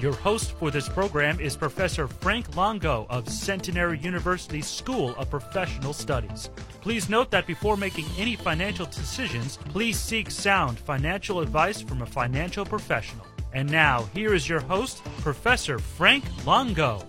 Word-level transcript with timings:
Your 0.00 0.14
host 0.14 0.52
for 0.52 0.70
this 0.70 0.88
program 0.88 1.40
is 1.40 1.56
Professor 1.56 2.06
Frank 2.06 2.54
Longo 2.54 3.08
of 3.10 3.28
Centenary 3.28 3.98
University 3.98 4.62
School 4.62 5.12
of 5.16 5.28
Professional 5.28 5.92
Studies. 5.92 6.50
Please 6.80 7.08
note 7.08 7.32
that 7.32 7.48
before 7.48 7.76
making 7.76 8.04
any 8.16 8.36
financial 8.36 8.86
decisions, 8.86 9.56
please 9.56 9.98
seek 9.98 10.30
sound 10.30 10.78
financial 10.78 11.40
advice 11.40 11.80
from 11.80 12.02
a 12.02 12.06
financial 12.06 12.64
professional. 12.64 13.26
And 13.52 13.68
now, 13.72 14.04
here 14.14 14.34
is 14.34 14.48
your 14.48 14.60
host, 14.60 15.02
Professor 15.20 15.80
Frank 15.80 16.22
Longo. 16.46 17.04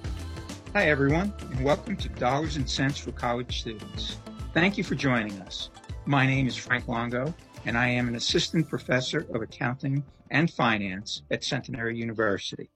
Hi, 0.73 0.89
everyone, 0.89 1.31
and 1.51 1.63
welcome 1.63 1.95
to 1.95 2.09
Dollars 2.09 2.55
and 2.55 2.67
Cents 2.67 2.97
for 2.97 3.11
College 3.11 3.59
Students. 3.59 4.17
Thank 4.55 4.79
you 4.79 4.83
for 4.83 4.95
joining 4.95 5.39
us. 5.41 5.69
My 6.07 6.25
name 6.25 6.47
is 6.47 6.55
Frank 6.55 6.87
Longo, 6.87 7.35
and 7.67 7.77
I 7.77 7.87
am 7.89 8.07
an 8.07 8.15
assistant 8.15 8.67
professor 8.67 9.27
of 9.31 9.43
accounting 9.43 10.03
and 10.31 10.49
finance 10.49 11.21
at 11.29 11.43
Centenary 11.43 11.95
University. 11.95 12.67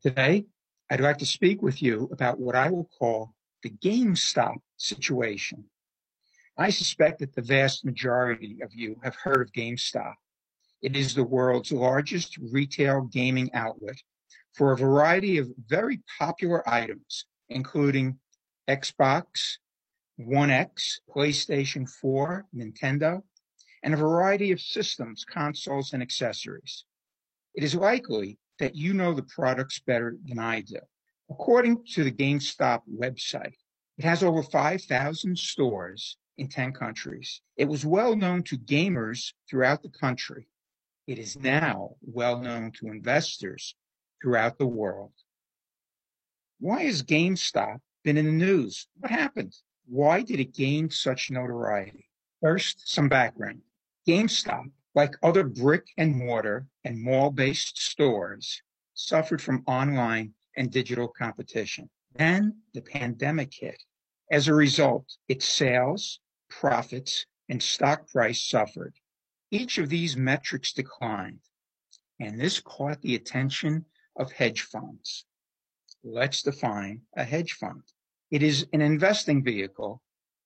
Today, 0.00 0.46
I'd 0.88 1.00
like 1.00 1.18
to 1.18 1.26
speak 1.26 1.60
with 1.60 1.82
you 1.82 2.08
about 2.12 2.38
what 2.38 2.54
I 2.54 2.70
will 2.70 2.88
call 3.00 3.34
the 3.64 3.70
GameStop 3.70 4.58
situation. 4.76 5.64
I 6.56 6.70
suspect 6.70 7.18
that 7.18 7.34
the 7.34 7.42
vast 7.42 7.84
majority 7.84 8.58
of 8.62 8.72
you 8.72 9.00
have 9.02 9.16
heard 9.16 9.42
of 9.42 9.52
GameStop. 9.52 10.14
It 10.82 10.94
is 10.94 11.14
the 11.14 11.24
world's 11.24 11.72
largest 11.72 12.38
retail 12.52 13.08
gaming 13.12 13.52
outlet 13.54 13.96
for 14.54 14.70
a 14.70 14.76
variety 14.76 15.38
of 15.38 15.50
very 15.66 16.00
popular 16.20 16.68
items, 16.68 17.24
including 17.48 18.20
Xbox, 18.68 19.56
One 20.16 20.50
X, 20.50 21.00
PlayStation 21.10 21.90
4, 21.90 22.46
Nintendo, 22.54 23.22
and 23.82 23.94
a 23.94 23.96
variety 23.96 24.52
of 24.52 24.60
systems, 24.60 25.24
consoles, 25.24 25.92
and 25.92 26.04
accessories. 26.04 26.84
It 27.56 27.64
is 27.64 27.74
likely 27.74 28.38
that 28.58 28.74
you 28.74 28.94
know 28.94 29.14
the 29.14 29.22
products 29.22 29.80
better 29.80 30.16
than 30.26 30.38
I 30.38 30.60
do. 30.60 30.78
According 31.30 31.84
to 31.94 32.04
the 32.04 32.12
GameStop 32.12 32.82
website, 32.92 33.54
it 33.98 34.04
has 34.04 34.22
over 34.22 34.42
5,000 34.42 35.38
stores 35.38 36.16
in 36.36 36.48
10 36.48 36.72
countries. 36.72 37.40
It 37.56 37.66
was 37.66 37.84
well 37.84 38.16
known 38.16 38.42
to 38.44 38.56
gamers 38.56 39.32
throughout 39.48 39.82
the 39.82 39.90
country. 39.90 40.48
It 41.06 41.18
is 41.18 41.36
now 41.36 41.96
well 42.02 42.38
known 42.38 42.72
to 42.72 42.88
investors 42.88 43.74
throughout 44.22 44.58
the 44.58 44.66
world. 44.66 45.12
Why 46.60 46.84
has 46.84 47.02
GameStop 47.02 47.78
been 48.04 48.16
in 48.16 48.26
the 48.26 48.32
news? 48.32 48.88
What 48.98 49.10
happened? 49.10 49.54
Why 49.86 50.22
did 50.22 50.40
it 50.40 50.54
gain 50.54 50.90
such 50.90 51.30
notoriety? 51.30 52.08
First, 52.40 52.88
some 52.88 53.08
background. 53.08 53.62
GameStop, 54.06 54.70
like 54.98 55.14
other 55.22 55.44
brick 55.44 55.86
and 55.96 56.12
mortar 56.16 56.66
and 56.82 57.00
mall 57.00 57.30
based 57.30 57.80
stores, 57.80 58.60
suffered 58.94 59.40
from 59.40 59.62
online 59.64 60.34
and 60.56 60.72
digital 60.72 61.06
competition. 61.06 61.88
Then 62.16 62.62
the 62.74 62.82
pandemic 62.82 63.54
hit. 63.54 63.80
As 64.32 64.48
a 64.48 64.54
result, 64.54 65.06
its 65.28 65.46
sales, 65.46 66.18
profits, 66.50 67.26
and 67.48 67.62
stock 67.62 68.08
price 68.10 68.42
suffered. 68.42 68.94
Each 69.52 69.78
of 69.78 69.88
these 69.88 70.16
metrics 70.16 70.72
declined, 70.72 71.42
and 72.18 72.40
this 72.40 72.58
caught 72.58 73.00
the 73.00 73.14
attention 73.14 73.84
of 74.16 74.32
hedge 74.32 74.62
funds. 74.62 75.24
Let's 76.02 76.42
define 76.42 77.02
a 77.16 77.22
hedge 77.22 77.52
fund. 77.52 77.84
It 78.32 78.42
is 78.42 78.66
an 78.72 78.80
investing 78.80 79.44
vehicle 79.44 80.02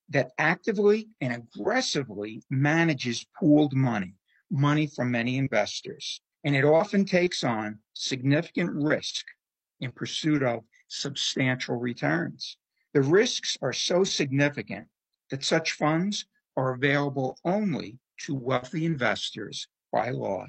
that 0.09 0.29
actively 0.37 1.09
and 1.19 1.33
aggressively 1.33 2.43
manages 2.51 3.25
pooled 3.39 3.73
money, 3.73 4.13
money 4.53 4.85
from 4.87 5.11
many 5.11 5.37
investors. 5.37 6.21
And 6.45 6.55
it 6.55 6.63
often 6.63 7.05
takes 7.05 7.43
on 7.43 7.79
significant 7.93 8.69
risk 8.71 9.25
in 9.81 9.91
pursuit 9.91 10.43
of 10.43 10.63
substantial 10.87 11.75
returns. 11.75 12.57
The 12.93 13.01
risks 13.01 13.57
are 13.61 13.73
so 13.73 14.03
significant 14.03 14.87
that 15.31 15.43
such 15.43 15.71
funds 15.73 16.25
are 16.55 16.73
available 16.73 17.37
only 17.43 17.97
to 18.19 18.35
wealthy 18.35 18.85
investors 18.85 19.67
by 19.91 20.11
law. 20.11 20.45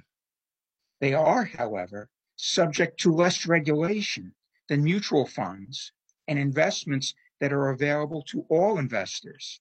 They 1.01 1.15
are, 1.15 1.45
however, 1.45 2.11
subject 2.37 3.01
to 3.01 3.13
less 3.13 3.47
regulation 3.47 4.35
than 4.69 4.85
mutual 4.85 5.27
funds 5.27 5.93
and 6.29 6.39
investments 6.39 7.15
that 7.41 7.53
are 7.53 7.71
available 7.71 8.23
to 8.23 8.45
all 8.51 8.79
investors. 8.79 9.61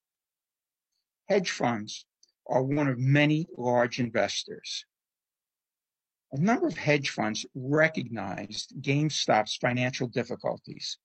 Hedge 1.30 1.52
funds 1.52 2.06
are 2.48 2.64
one 2.64 2.88
of 2.88 3.00
many 3.00 3.48
large 3.58 4.00
investors. 4.00 4.86
A 6.34 6.40
number 6.40 6.68
of 6.68 6.78
hedge 6.78 7.12
funds 7.12 7.46
recognized 7.54 8.74
GameStop's 8.82 9.56
financial 9.58 10.08
difficulties 10.08 10.98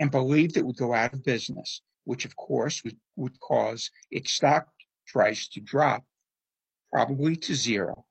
and 0.00 0.10
believed 0.10 0.56
it 0.56 0.66
would 0.66 0.76
go 0.76 0.92
out 0.92 1.14
of 1.14 1.22
business, 1.24 1.82
which 2.04 2.24
of 2.24 2.34
course 2.34 2.82
would, 2.82 2.96
would 3.16 3.38
cause 3.40 3.90
its 4.10 4.32
stock 4.32 4.66
price 5.06 5.48
to 5.48 5.60
drop 5.60 6.04
probably 6.90 7.36
to 7.36 7.54
zero. 7.54 8.04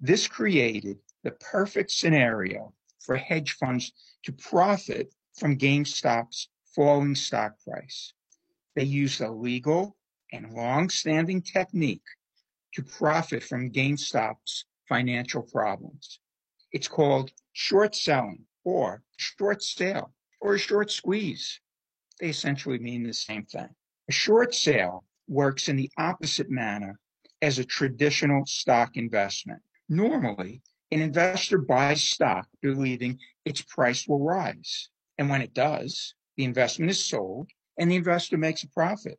This 0.00 0.28
created 0.28 0.98
the 1.24 1.30
perfect 1.32 1.90
scenario 1.90 2.74
for 3.00 3.16
hedge 3.16 3.52
funds 3.52 3.92
to 4.24 4.32
profit 4.32 5.12
from 5.38 5.56
GameStop's 5.56 6.48
falling 6.74 7.14
stock 7.14 7.54
price. 7.66 8.12
They 8.76 8.84
used 8.84 9.20
a 9.20 9.30
legal 9.30 9.96
and 10.32 10.52
long-standing 10.52 11.42
technique 11.42 12.02
to 12.74 12.82
profit 12.82 13.42
from 13.42 13.70
GameStop's 13.70 14.64
financial 14.88 15.42
problems. 15.42 16.20
It's 16.72 16.88
called 16.88 17.30
short 17.52 17.94
selling 17.94 18.44
or 18.64 19.02
short 19.16 19.62
sale 19.62 20.12
or 20.40 20.54
a 20.54 20.58
short 20.58 20.90
squeeze. 20.90 21.60
They 22.18 22.28
essentially 22.28 22.78
mean 22.78 23.02
the 23.02 23.12
same 23.12 23.44
thing. 23.44 23.68
A 24.08 24.12
short 24.12 24.54
sale 24.54 25.04
works 25.28 25.68
in 25.68 25.76
the 25.76 25.90
opposite 25.98 26.50
manner 26.50 26.98
as 27.40 27.58
a 27.58 27.64
traditional 27.64 28.46
stock 28.46 28.96
investment. 28.96 29.60
Normally, 29.88 30.62
an 30.90 31.00
investor 31.00 31.58
buys 31.58 32.02
stock 32.02 32.48
believing 32.60 33.18
its 33.44 33.62
price 33.62 34.06
will 34.06 34.20
rise. 34.20 34.88
And 35.18 35.28
when 35.28 35.42
it 35.42 35.54
does, 35.54 36.14
the 36.36 36.44
investment 36.44 36.90
is 36.90 37.04
sold 37.04 37.50
and 37.78 37.90
the 37.90 37.96
investor 37.96 38.36
makes 38.36 38.62
a 38.62 38.68
profit. 38.68 39.18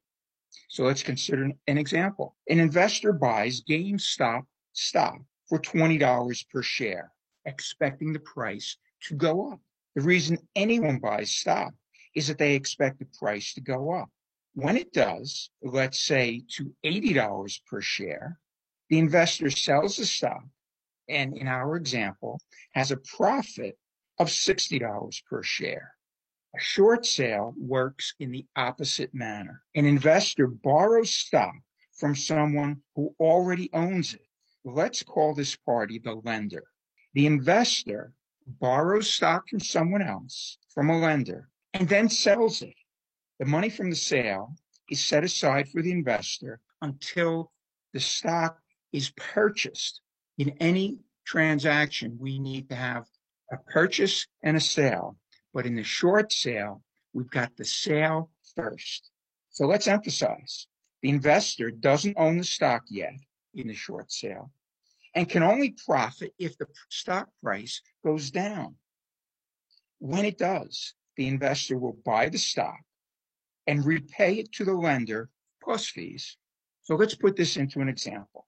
So 0.69 0.83
let's 0.83 1.03
consider 1.03 1.51
an 1.67 1.77
example. 1.77 2.35
An 2.49 2.59
investor 2.59 3.13
buys 3.13 3.61
GameStop 3.61 4.43
stock 4.73 5.19
for 5.47 5.59
$20 5.59 6.49
per 6.49 6.61
share, 6.61 7.11
expecting 7.45 8.13
the 8.13 8.19
price 8.19 8.77
to 9.03 9.15
go 9.15 9.51
up. 9.51 9.59
The 9.95 10.01
reason 10.01 10.37
anyone 10.55 10.99
buys 10.99 11.31
stock 11.31 11.73
is 12.15 12.27
that 12.27 12.37
they 12.37 12.55
expect 12.55 12.99
the 12.99 13.07
price 13.19 13.53
to 13.53 13.61
go 13.61 13.91
up. 13.91 14.09
When 14.55 14.77
it 14.77 14.93
does, 14.93 15.49
let's 15.61 15.99
say 15.99 16.43
to 16.57 16.73
$80 16.85 17.59
per 17.67 17.81
share, 17.81 18.39
the 18.89 18.99
investor 18.99 19.49
sells 19.49 19.97
the 19.97 20.05
stock 20.05 20.43
and 21.09 21.37
in 21.37 21.47
our 21.47 21.75
example, 21.75 22.39
has 22.73 22.91
a 22.91 22.97
profit 22.97 23.77
of 24.19 24.27
$60 24.27 25.25
per 25.25 25.43
share. 25.43 25.95
A 26.55 26.59
short 26.59 27.05
sale 27.05 27.53
works 27.57 28.13
in 28.19 28.31
the 28.31 28.45
opposite 28.55 29.13
manner. 29.13 29.63
An 29.75 29.85
investor 29.85 30.47
borrows 30.47 31.09
stock 31.09 31.55
from 31.93 32.15
someone 32.15 32.81
who 32.95 33.15
already 33.19 33.71
owns 33.73 34.13
it. 34.13 34.27
Let's 34.63 35.03
call 35.03 35.33
this 35.33 35.55
party 35.55 35.99
the 35.99 36.21
lender. 36.23 36.63
The 37.13 37.25
investor 37.25 38.13
borrows 38.45 39.11
stock 39.11 39.49
from 39.49 39.59
someone 39.59 40.01
else, 40.01 40.57
from 40.73 40.89
a 40.89 40.99
lender, 40.99 41.49
and 41.73 41.89
then 41.89 42.09
sells 42.09 42.61
it. 42.61 42.75
The 43.39 43.45
money 43.45 43.69
from 43.69 43.89
the 43.89 43.95
sale 43.95 44.55
is 44.89 45.03
set 45.03 45.23
aside 45.23 45.69
for 45.69 45.81
the 45.81 45.91
investor 45.91 46.59
until 46.81 47.51
the 47.93 47.99
stock 47.99 48.59
is 48.91 49.11
purchased 49.11 50.01
in 50.37 50.49
any 50.59 50.99
transaction, 51.25 52.17
we 52.19 52.39
need 52.39 52.69
to 52.69 52.75
have 52.75 53.05
a 53.51 53.57
purchase 53.57 54.27
and 54.41 54.57
a 54.57 54.59
sale. 54.59 55.17
But 55.53 55.65
in 55.65 55.75
the 55.75 55.83
short 55.83 56.33
sale, 56.33 56.81
we've 57.13 57.29
got 57.29 57.55
the 57.55 57.65
sale 57.65 58.31
first. 58.55 59.11
So 59.49 59.67
let's 59.67 59.87
emphasize 59.87 60.67
the 61.01 61.09
investor 61.09 61.69
doesn't 61.69 62.17
own 62.17 62.37
the 62.37 62.43
stock 62.43 62.83
yet 62.89 63.13
in 63.53 63.67
the 63.67 63.73
short 63.73 64.11
sale 64.11 64.51
and 65.13 65.29
can 65.29 65.43
only 65.43 65.75
profit 65.85 66.33
if 66.39 66.57
the 66.57 66.67
stock 66.89 67.29
price 67.43 67.81
goes 68.03 68.31
down. 68.31 68.75
When 69.99 70.25
it 70.25 70.37
does, 70.37 70.93
the 71.17 71.27
investor 71.27 71.77
will 71.77 71.97
buy 72.03 72.29
the 72.29 72.39
stock 72.39 72.79
and 73.67 73.85
repay 73.85 74.39
it 74.39 74.51
to 74.53 74.65
the 74.65 74.73
lender 74.73 75.29
plus 75.61 75.87
fees. 75.87 76.35
So 76.81 76.95
let's 76.95 77.15
put 77.15 77.35
this 77.35 77.55
into 77.57 77.79
an 77.79 77.89
example. 77.89 78.47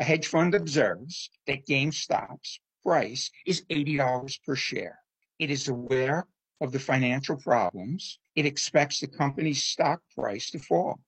A 0.00 0.04
hedge 0.04 0.28
fund 0.28 0.54
observes 0.54 1.28
that 1.46 1.66
GameStop's 1.66 2.60
price 2.82 3.30
is 3.44 3.66
$80 3.68 4.42
per 4.46 4.54
share. 4.54 4.99
It 5.40 5.50
is 5.50 5.68
aware 5.68 6.26
of 6.60 6.70
the 6.70 6.78
financial 6.78 7.34
problems. 7.34 8.18
It 8.36 8.44
expects 8.44 9.00
the 9.00 9.06
company's 9.06 9.64
stock 9.64 10.02
price 10.14 10.50
to 10.50 10.58
fall. 10.58 11.00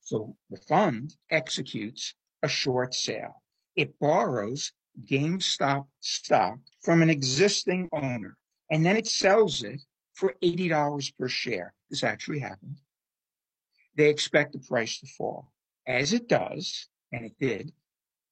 So 0.00 0.36
the 0.50 0.56
fund 0.56 1.14
executes 1.30 2.12
a 2.42 2.48
short 2.48 2.94
sale. 2.94 3.44
It 3.76 3.96
borrows 4.00 4.72
GameStop 5.04 5.86
stock 6.00 6.58
from 6.82 7.00
an 7.00 7.10
existing 7.10 7.88
owner 7.92 8.36
and 8.72 8.84
then 8.84 8.96
it 8.96 9.06
sells 9.06 9.62
it 9.62 9.80
for 10.14 10.34
$80 10.42 11.16
per 11.16 11.28
share. 11.28 11.72
This 11.88 12.02
actually 12.02 12.40
happened. 12.40 12.80
They 13.94 14.10
expect 14.10 14.52
the 14.52 14.58
price 14.58 14.98
to 14.98 15.06
fall. 15.06 15.52
As 15.86 16.12
it 16.12 16.28
does, 16.28 16.88
and 17.12 17.24
it 17.24 17.38
did, 17.38 17.72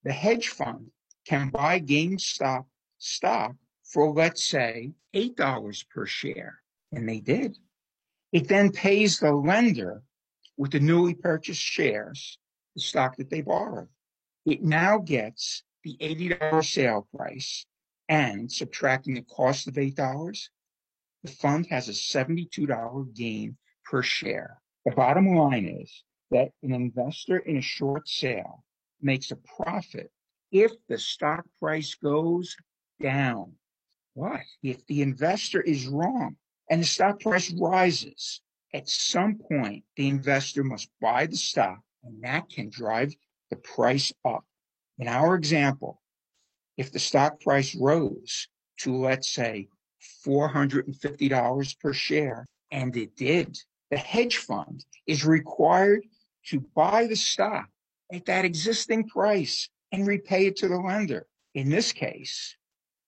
the 0.02 0.12
hedge 0.12 0.48
fund 0.48 0.90
can 1.24 1.50
buy 1.50 1.78
GameStop 1.78 2.64
stock 2.98 3.54
for, 3.84 4.12
let's 4.12 4.44
say, 4.44 4.92
$8 5.14 5.88
per 5.90 6.06
share. 6.06 6.60
And 6.92 7.08
they 7.08 7.20
did. 7.20 7.58
It 8.32 8.48
then 8.48 8.72
pays 8.72 9.18
the 9.18 9.32
lender 9.32 10.02
with 10.56 10.72
the 10.72 10.80
newly 10.80 11.14
purchased 11.14 11.60
shares, 11.60 12.38
the 12.74 12.80
stock 12.80 13.16
that 13.16 13.30
they 13.30 13.42
borrowed. 13.42 13.88
It 14.44 14.62
now 14.62 14.98
gets 14.98 15.62
the 15.82 15.96
$80 16.00 16.64
sale 16.64 17.06
price 17.14 17.66
and 18.08 18.50
subtracting 18.50 19.14
the 19.14 19.22
cost 19.22 19.68
of 19.68 19.74
$8, 19.74 20.48
the 21.22 21.30
fund 21.30 21.66
has 21.70 21.88
a 21.88 21.92
$72 21.92 23.14
gain 23.14 23.56
per 23.84 24.02
share. 24.02 24.60
The 24.84 24.92
bottom 24.92 25.34
line 25.34 25.64
is 25.80 26.04
that 26.30 26.50
an 26.62 26.72
investor 26.72 27.38
in 27.38 27.56
a 27.56 27.62
short 27.62 28.08
sale 28.08 28.64
makes 29.00 29.30
a 29.30 29.36
profit 29.36 30.10
if 30.52 30.72
the 30.88 30.98
stock 30.98 31.44
price 31.58 31.94
goes 31.94 32.56
down. 33.00 33.52
What? 34.14 34.40
If 34.62 34.86
the 34.86 35.02
investor 35.02 35.60
is 35.60 35.86
wrong 35.86 36.36
and 36.70 36.80
the 36.80 36.86
stock 36.86 37.20
price 37.20 37.52
rises, 37.52 38.40
at 38.72 38.88
some 38.88 39.38
point, 39.38 39.84
the 39.96 40.08
investor 40.08 40.64
must 40.64 40.88
buy 41.00 41.26
the 41.26 41.36
stock 41.36 41.80
and 42.02 42.22
that 42.22 42.48
can 42.48 42.70
drive 42.70 43.14
the 43.50 43.56
price 43.56 44.12
up. 44.24 44.44
In 44.98 45.08
our 45.08 45.34
example, 45.34 46.00
if 46.76 46.92
the 46.92 46.98
stock 46.98 47.40
price 47.40 47.74
rose 47.74 48.48
to, 48.78 48.96
let's 48.96 49.32
say, 49.32 49.68
$450 50.26 51.80
per 51.80 51.92
share, 51.92 52.46
and 52.70 52.96
it 52.96 53.16
did, 53.16 53.58
the 53.90 53.96
hedge 53.96 54.38
fund 54.38 54.84
is 55.06 55.24
required 55.24 56.04
to 56.46 56.60
buy 56.74 57.06
the 57.06 57.16
stock 57.16 57.68
at 58.12 58.26
that 58.26 58.44
existing 58.44 59.08
price 59.08 59.68
and 59.92 60.06
repay 60.06 60.46
it 60.46 60.56
to 60.56 60.68
the 60.68 60.78
lender. 60.78 61.26
In 61.54 61.68
this 61.68 61.92
case, 61.92 62.56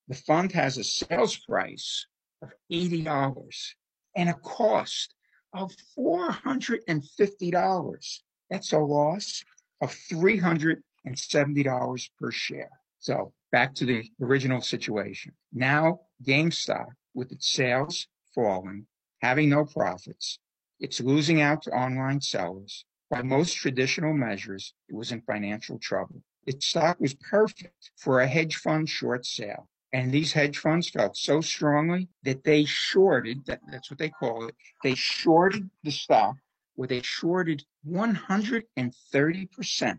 the 0.07 0.15
fund 0.15 0.51
has 0.53 0.77
a 0.77 0.83
sales 0.83 1.37
price 1.37 2.07
of 2.41 2.51
$80 2.71 3.73
and 4.15 4.29
a 4.29 4.35
cost 4.35 5.13
of 5.53 5.71
$450. 5.97 8.21
That's 8.49 8.73
a 8.73 8.79
loss 8.79 9.43
of 9.81 9.95
$370 10.11 12.09
per 12.19 12.31
share. 12.31 12.71
So 12.99 13.31
back 13.51 13.75
to 13.75 13.85
the 13.85 14.09
original 14.21 14.61
situation. 14.61 15.33
Now 15.53 15.99
GameStop, 16.23 16.87
with 17.13 17.31
its 17.31 17.51
sales 17.51 18.07
falling, 18.33 18.87
having 19.21 19.49
no 19.49 19.65
profits, 19.65 20.39
it's 20.79 21.01
losing 21.01 21.41
out 21.41 21.63
to 21.63 21.71
online 21.71 22.21
sellers. 22.21 22.85
By 23.09 23.23
most 23.23 23.55
traditional 23.55 24.13
measures, 24.13 24.73
it 24.89 24.95
was 24.95 25.11
in 25.11 25.21
financial 25.21 25.79
trouble. 25.79 26.21
Its 26.45 26.67
stock 26.67 26.99
was 26.99 27.13
perfect 27.13 27.91
for 27.97 28.19
a 28.19 28.27
hedge 28.27 28.57
fund 28.57 28.89
short 28.89 29.25
sale. 29.25 29.69
And 29.93 30.11
these 30.11 30.33
hedge 30.33 30.57
funds 30.57 30.89
felt 30.89 31.15
so 31.15 31.41
strongly 31.41 32.09
that 32.23 32.43
they 32.43 32.65
shorted, 32.65 33.45
that, 33.45 33.61
that's 33.71 33.89
what 33.89 33.99
they 33.99 34.09
call 34.09 34.47
it, 34.47 34.55
they 34.83 34.95
shorted 34.95 35.69
the 35.83 35.91
stock 35.91 36.35
where 36.75 36.87
they 36.87 37.01
shorted 37.01 37.63
130% 37.87 39.97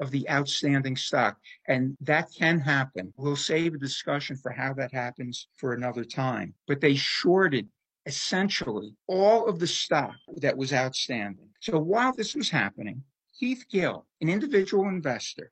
of 0.00 0.10
the 0.10 0.28
outstanding 0.30 0.96
stock. 0.96 1.36
And 1.68 1.96
that 2.00 2.28
can 2.36 2.58
happen. 2.58 3.12
We'll 3.16 3.36
save 3.36 3.74
a 3.74 3.78
discussion 3.78 4.36
for 4.36 4.50
how 4.50 4.74
that 4.74 4.92
happens 4.92 5.48
for 5.56 5.72
another 5.72 6.04
time. 6.04 6.54
But 6.66 6.80
they 6.80 6.94
shorted 6.94 7.68
essentially 8.06 8.94
all 9.06 9.46
of 9.46 9.58
the 9.58 9.66
stock 9.66 10.14
that 10.36 10.56
was 10.56 10.72
outstanding. 10.72 11.48
So 11.60 11.78
while 11.78 12.12
this 12.12 12.34
was 12.34 12.50
happening, 12.50 13.02
Keith 13.38 13.64
Gill, 13.70 14.06
an 14.20 14.28
individual 14.28 14.88
investor, 14.88 15.50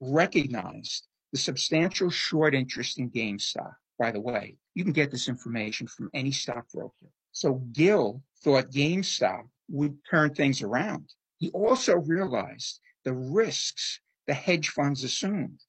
recognized 0.00 1.08
the 1.36 1.42
substantial 1.42 2.08
short 2.08 2.54
interest 2.54 2.98
in 2.98 3.10
GameStop. 3.10 3.74
By 3.98 4.10
the 4.10 4.20
way, 4.22 4.56
you 4.72 4.84
can 4.84 4.94
get 4.94 5.10
this 5.10 5.28
information 5.28 5.86
from 5.86 6.08
any 6.14 6.30
stockbroker. 6.30 7.10
So 7.32 7.56
Gill 7.72 8.22
thought 8.42 8.70
GameStop 8.70 9.42
would 9.68 9.98
turn 10.10 10.32
things 10.32 10.62
around. 10.62 11.12
He 11.36 11.50
also 11.50 11.96
realized 11.96 12.80
the 13.04 13.12
risks 13.12 14.00
the 14.26 14.32
hedge 14.32 14.70
funds 14.70 15.04
assumed. 15.04 15.60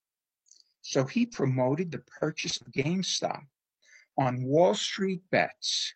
So 0.84 1.04
he 1.04 1.26
promoted 1.26 1.92
the 1.92 2.04
purchase 2.18 2.62
of 2.62 2.72
GameStop 2.72 3.42
on 4.18 4.46
Wall 4.46 4.74
Street 4.74 5.22
Bets. 5.32 5.94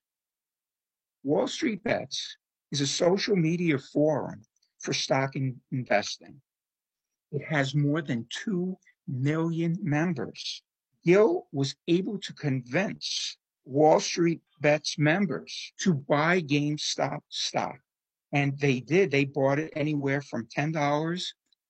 Wall 1.24 1.48
Street 1.48 1.82
Bets 1.82 2.36
is 2.74 2.82
a 2.82 2.88
social 2.88 3.38
media 3.38 3.78
forum 3.78 4.42
for 4.80 4.92
stock 4.92 5.32
investing. 5.72 6.42
It 7.32 7.46
has 7.46 7.74
more 7.74 8.02
than 8.02 8.28
2 8.44 8.78
million 9.12 9.78
members. 9.82 10.64
Gill 11.06 11.48
was 11.52 11.76
able 11.88 12.20
to 12.20 12.34
convince 12.34 13.38
Wall 13.66 14.00
Street 14.00 14.42
Bets 14.60 14.98
members 14.98 15.74
to 15.80 15.94
buy 15.94 16.42
GameStop 16.42 17.22
stock. 17.30 17.80
And 18.32 18.58
they 18.60 18.80
did. 18.80 19.12
They 19.12 19.26
bought 19.26 19.60
it 19.60 19.74
anywhere 19.76 20.22
from 20.22 20.48
$10 20.48 21.26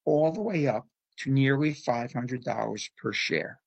all 0.05 0.31
the 0.31 0.41
way 0.41 0.67
up 0.67 0.87
to 1.19 1.31
nearly 1.31 1.73
$500 1.73 2.89
per 3.01 3.13
share. 3.13 3.59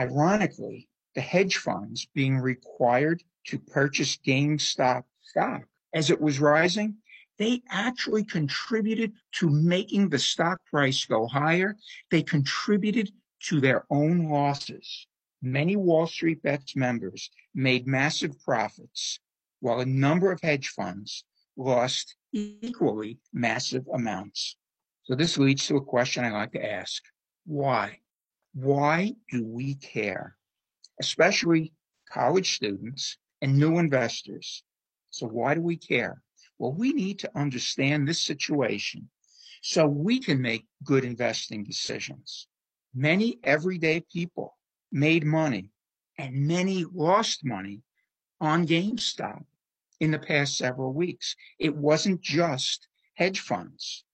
Ironically, 0.00 0.88
the 1.14 1.20
hedge 1.20 1.56
funds 1.56 2.06
being 2.14 2.38
required 2.38 3.22
to 3.46 3.58
purchase 3.58 4.16
GameStop 4.16 5.04
stock 5.22 5.62
as 5.92 6.10
it 6.10 6.20
was 6.20 6.40
rising, 6.40 6.96
they 7.38 7.62
actually 7.70 8.24
contributed 8.24 9.12
to 9.32 9.48
making 9.48 10.08
the 10.08 10.18
stock 10.18 10.60
price 10.70 11.04
go 11.04 11.26
higher. 11.26 11.76
They 12.10 12.22
contributed 12.22 13.10
to 13.44 13.60
their 13.60 13.84
own 13.90 14.28
losses. 14.28 15.06
Many 15.40 15.76
Wall 15.76 16.06
Street 16.06 16.42
Bets 16.42 16.74
members 16.74 17.30
made 17.54 17.86
massive 17.86 18.40
profits, 18.44 19.20
while 19.60 19.80
a 19.80 19.86
number 19.86 20.32
of 20.32 20.40
hedge 20.40 20.68
funds 20.70 21.24
lost 21.56 22.16
equally 22.32 23.18
massive 23.32 23.86
amounts. 23.92 24.56
So 25.04 25.14
this 25.14 25.38
leads 25.38 25.66
to 25.68 25.76
a 25.76 25.84
question 25.84 26.24
I 26.24 26.30
like 26.30 26.52
to 26.52 26.72
ask. 26.72 27.02
Why? 27.46 28.00
Why 28.52 29.14
do 29.30 29.44
we 29.46 29.76
care? 29.76 30.36
Especially 31.00 31.72
college 32.10 32.56
students 32.56 33.16
and 33.40 33.56
new 33.56 33.78
investors. 33.78 34.64
So 35.10 35.26
why 35.26 35.54
do 35.54 35.62
we 35.62 35.76
care? 35.76 36.20
Well, 36.58 36.72
we 36.72 36.92
need 36.92 37.20
to 37.20 37.38
understand 37.38 38.06
this 38.06 38.20
situation 38.20 39.08
so 39.62 39.86
we 39.86 40.18
can 40.18 40.40
make 40.40 40.66
good 40.84 41.04
investing 41.04 41.64
decisions. 41.64 42.48
Many 42.94 43.38
everyday 43.44 44.00
people 44.00 44.56
made 44.90 45.24
money 45.24 45.70
and 46.18 46.46
many 46.46 46.84
lost 46.92 47.44
money 47.44 47.82
on 48.40 48.66
GameStop 48.66 49.44
in 50.00 50.10
the 50.10 50.18
past 50.18 50.56
several 50.56 50.92
weeks. 50.92 51.36
It 51.58 51.74
wasn't 51.74 52.20
just 52.20 52.88
hedge 53.14 53.40
funds. 53.40 54.04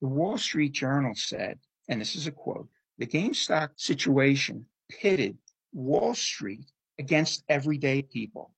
The 0.00 0.08
Wall 0.08 0.38
Street 0.38 0.72
Journal 0.72 1.14
said, 1.14 1.58
and 1.88 2.00
this 2.00 2.14
is 2.14 2.26
a 2.26 2.32
quote, 2.32 2.68
the 2.98 3.06
GameStop 3.06 3.70
situation 3.76 4.66
pitted 4.88 5.38
Wall 5.72 6.14
Street 6.14 6.70
against 6.98 7.44
everyday 7.48 8.02
people. 8.02 8.54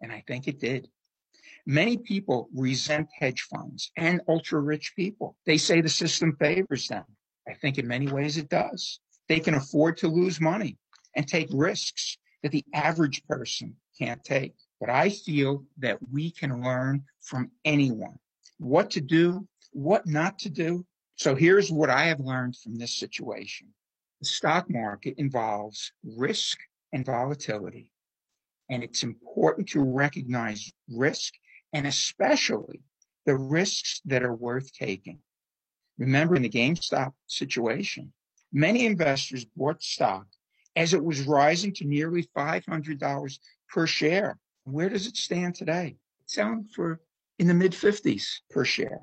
And 0.00 0.12
I 0.12 0.22
think 0.26 0.48
it 0.48 0.60
did. 0.60 0.88
Many 1.66 1.96
people 1.96 2.50
resent 2.54 3.08
hedge 3.18 3.40
funds 3.42 3.90
and 3.96 4.20
ultra 4.28 4.60
rich 4.60 4.92
people. 4.94 5.36
They 5.46 5.56
say 5.56 5.80
the 5.80 5.88
system 5.88 6.36
favors 6.38 6.88
them. 6.88 7.04
I 7.48 7.54
think 7.54 7.78
in 7.78 7.88
many 7.88 8.06
ways 8.06 8.36
it 8.36 8.50
does. 8.50 9.00
They 9.28 9.40
can 9.40 9.54
afford 9.54 9.96
to 9.98 10.08
lose 10.08 10.40
money 10.40 10.76
and 11.16 11.26
take 11.26 11.48
risks 11.52 12.18
that 12.42 12.52
the 12.52 12.64
average 12.74 13.24
person 13.24 13.76
can't 13.98 14.22
take. 14.24 14.54
But 14.78 14.90
I 14.90 15.08
feel 15.08 15.64
that 15.78 15.98
we 16.12 16.30
can 16.30 16.62
learn 16.62 17.04
from 17.22 17.50
anyone 17.64 18.18
what 18.58 18.90
to 18.90 19.00
do, 19.00 19.48
what 19.72 20.06
not 20.06 20.38
to 20.40 20.50
do. 20.50 20.84
So 21.16 21.34
here's 21.34 21.70
what 21.70 21.88
I 21.88 22.04
have 22.06 22.20
learned 22.20 22.56
from 22.56 22.76
this 22.76 22.94
situation. 22.94 23.68
The 24.20 24.26
stock 24.26 24.68
market 24.68 25.14
involves 25.16 25.92
risk 26.02 26.58
and 26.92 27.06
volatility. 27.06 27.90
And 28.68 28.82
it's 28.82 29.02
important 29.02 29.68
to 29.70 29.82
recognize 29.82 30.70
risk 30.90 31.32
and 31.74 31.86
especially 31.86 32.80
the 33.26 33.36
risks 33.36 34.00
that 34.06 34.22
are 34.22 34.34
worth 34.34 34.72
taking. 34.72 35.18
Remember 35.98 36.36
in 36.36 36.42
the 36.42 36.48
GameStop 36.48 37.12
situation, 37.26 38.12
many 38.52 38.86
investors 38.86 39.44
bought 39.44 39.82
stock 39.82 40.26
as 40.76 40.94
it 40.94 41.04
was 41.04 41.26
rising 41.26 41.72
to 41.74 41.84
nearly 41.84 42.28
$500 42.36 43.38
per 43.68 43.86
share. 43.86 44.38
Where 44.64 44.88
does 44.88 45.06
it 45.06 45.16
stand 45.16 45.56
today? 45.56 45.96
It's 46.24 46.36
down 46.36 46.68
for 46.74 47.00
in 47.38 47.48
the 47.48 47.54
mid 47.54 47.72
50s 47.72 48.24
per 48.50 48.64
share. 48.64 49.00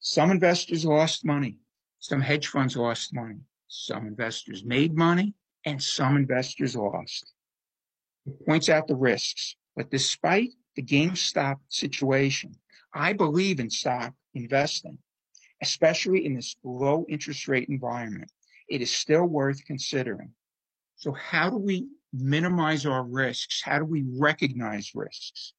Some 0.00 0.30
investors 0.30 0.84
lost 0.84 1.24
money. 1.24 1.58
Some 1.98 2.22
hedge 2.22 2.48
funds 2.48 2.76
lost 2.76 3.14
money. 3.14 3.40
Some 3.68 4.06
investors 4.06 4.64
made 4.64 4.96
money 4.96 5.34
and 5.66 5.82
some 5.82 6.16
investors 6.16 6.74
lost. 6.74 7.32
It 8.26 8.46
points 8.46 8.68
out 8.68 8.88
the 8.88 8.96
risks. 8.96 9.56
But 9.76 9.90
despite 9.90 10.50
the 10.80 10.96
GameStop 10.96 11.56
situation, 11.68 12.54
I 12.94 13.12
believe 13.12 13.60
in 13.60 13.68
stock 13.68 14.14
investing, 14.34 14.96
especially 15.62 16.24
in 16.24 16.34
this 16.34 16.56
low 16.64 17.04
interest 17.08 17.48
rate 17.48 17.68
environment. 17.68 18.30
It 18.68 18.80
is 18.80 18.90
still 18.90 19.26
worth 19.26 19.64
considering. 19.66 20.32
So 20.96 21.12
how 21.12 21.50
do 21.50 21.58
we 21.58 21.86
minimize 22.12 22.86
our 22.86 23.04
risks? 23.04 23.60
How 23.62 23.78
do 23.78 23.84
we 23.84 24.04
recognize 24.18 24.92
risks? 24.94 25.52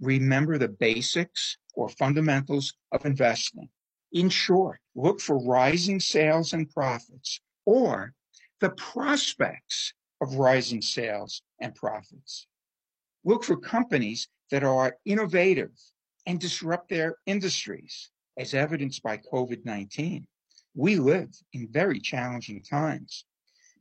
Remember 0.00 0.58
the 0.58 0.68
basics 0.68 1.56
or 1.74 1.88
fundamentals 1.88 2.74
of 2.90 3.06
investing. 3.06 3.68
In 4.12 4.28
short, 4.28 4.80
look 4.96 5.20
for 5.20 5.38
rising 5.38 6.00
sales 6.00 6.52
and 6.52 6.68
profits 6.68 7.40
or 7.64 8.12
the 8.60 8.70
prospects 8.70 9.92
of 10.20 10.34
rising 10.34 10.82
sales 10.82 11.42
and 11.60 11.74
profits. 11.74 12.46
Look 13.24 13.44
for 13.44 13.56
companies 13.56 14.28
that 14.54 14.62
are 14.62 14.96
innovative 15.04 15.72
and 16.26 16.38
disrupt 16.38 16.88
their 16.88 17.16
industries, 17.26 18.12
as 18.38 18.54
evidenced 18.54 19.02
by 19.02 19.16
COVID 19.16 19.64
19. 19.64 20.28
We 20.76 20.94
live 20.94 21.30
in 21.52 21.66
very 21.72 21.98
challenging 21.98 22.62
times. 22.62 23.24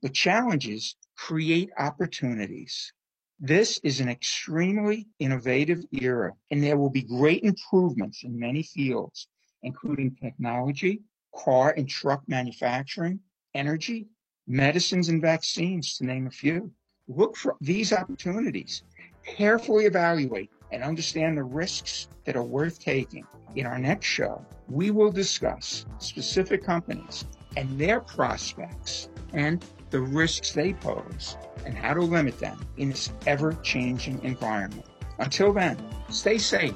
The 0.02 0.10
challenges 0.10 0.96
create 1.16 1.70
opportunities. 1.78 2.92
This 3.40 3.80
is 3.84 4.00
an 4.00 4.10
extremely 4.10 5.06
innovative 5.20 5.84
era, 5.92 6.32
and 6.50 6.64
there 6.64 6.80
will 6.80 6.90
be 6.90 7.04
great 7.04 7.44
improvements 7.44 8.24
in 8.24 8.40
many 8.40 8.64
fields, 8.64 9.28
including 9.62 10.16
technology, 10.16 11.04
car 11.36 11.76
and 11.78 11.88
truck 11.88 12.24
manufacturing, 12.28 13.20
energy, 13.54 14.08
medicines 14.48 15.08
and 15.10 15.22
vaccines, 15.22 15.98
to 15.98 16.06
name 16.08 16.26
a 16.26 16.32
few. 16.32 16.72
Look 17.08 17.38
for 17.38 17.58
these 17.62 17.94
opportunities, 17.94 18.82
carefully 19.24 19.86
evaluate 19.86 20.50
and 20.74 20.84
understand 20.84 21.38
the 21.38 21.44
risks 21.44 22.08
that 22.26 22.36
are 22.36 22.44
worth 22.44 22.80
taking. 22.80 23.26
In 23.56 23.68
our 23.68 23.78
next 23.78 24.08
show, 24.08 24.44
we 24.68 24.90
will 24.90 25.12
discuss 25.12 25.86
specific 26.00 26.64
companies 26.64 27.26
and 27.56 27.78
their 27.80 28.02
prospects 28.02 29.10
and 29.34 29.64
the 29.92 30.02
risks 30.02 30.52
they 30.52 30.74
pose 30.74 31.38
and 31.66 31.78
how 31.78 31.94
to 31.94 32.02
limit 32.02 32.40
them 32.40 32.60
in 32.78 32.90
this 32.90 33.14
ever 33.28 33.54
changing 33.62 34.22
environment. 34.24 34.86
Until 35.20 35.54
then, 35.54 35.78
stay 36.10 36.40
safe 36.40 36.76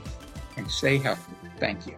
and 0.55 0.69
stay 0.69 0.97
healthy. 0.97 1.33
Thank 1.59 1.87
you. 1.87 1.97